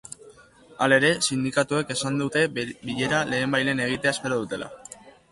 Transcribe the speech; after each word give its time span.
Halere, 0.85 1.09
sindikatuek 1.25 1.91
esan 1.95 2.17
dute 2.21 2.45
bilera 2.55 3.19
lehenbailehen 3.33 3.83
egitea 3.85 4.15
espero 4.17 4.41
dutela. 4.41 4.71